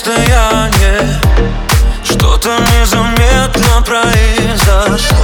расстояние 0.00 1.20
Что-то 2.02 2.48
незаметно 2.48 3.82
произошло. 3.84 5.16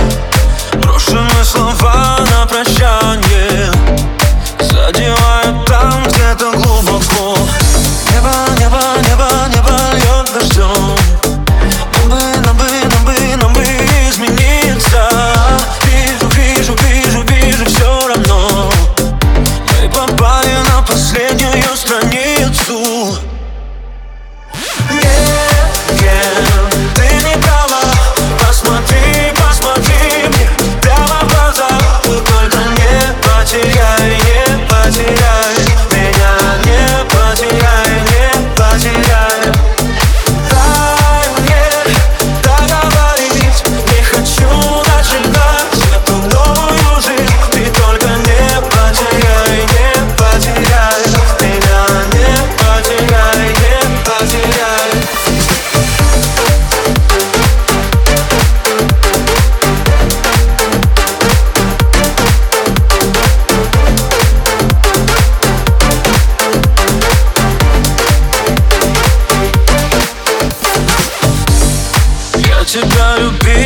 Брошены 0.82 1.44
слова 1.44 2.18
на 2.30 2.46
прощание 2.46 3.35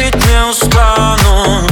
любить 0.00 0.26
не 0.26 0.44
устану. 0.48 1.66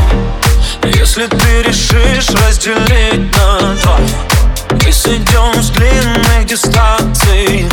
Если 0.84 1.26
ты 1.26 1.62
решишь 1.62 2.28
разделить 2.30 3.36
на 3.36 3.74
два 3.82 3.98
Мы 4.84 4.92
сойдем 4.92 5.62
с 5.62 5.70
длинных 5.70 6.46
дистанций. 6.46 7.66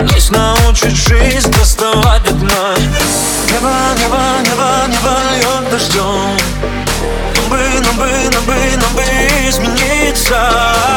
Нас 0.00 0.30
научит 0.30 0.92
жизнь 0.92 1.50
доставать 1.52 2.26
от 2.26 2.38
дна. 2.38 2.74
Небо, 3.52 3.72
небо, 3.98 4.20
небо, 4.44 4.86
небо 4.88 5.18
льет 5.36 5.70
дождем 5.70 6.36
Нам 7.36 7.48
бы, 7.48 7.58
нам 7.80 7.96
бы, 7.96 8.08
нам 8.32 8.44
бы, 8.44 8.76
нам 8.76 8.94
бы 8.94 9.02
измениться. 9.48 10.89